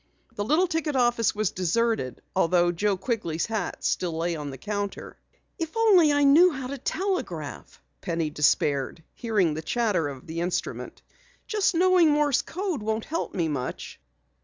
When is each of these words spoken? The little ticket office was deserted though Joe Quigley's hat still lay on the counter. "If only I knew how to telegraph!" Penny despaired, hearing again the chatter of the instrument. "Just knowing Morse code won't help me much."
The 0.33 0.43
little 0.43 0.65
ticket 0.65 0.95
office 0.95 1.35
was 1.35 1.51
deserted 1.51 2.23
though 2.35 2.71
Joe 2.71 2.97
Quigley's 2.97 3.45
hat 3.45 3.83
still 3.83 4.17
lay 4.17 4.35
on 4.35 4.49
the 4.49 4.57
counter. 4.57 5.15
"If 5.59 5.77
only 5.77 6.11
I 6.11 6.23
knew 6.23 6.51
how 6.51 6.65
to 6.65 6.79
telegraph!" 6.79 7.79
Penny 8.01 8.31
despaired, 8.31 9.03
hearing 9.13 9.49
again 9.49 9.53
the 9.57 9.61
chatter 9.61 10.07
of 10.07 10.25
the 10.25 10.41
instrument. 10.41 11.03
"Just 11.45 11.75
knowing 11.75 12.09
Morse 12.09 12.41
code 12.41 12.81
won't 12.81 13.05
help 13.05 13.35
me 13.35 13.47
much." 13.47 13.99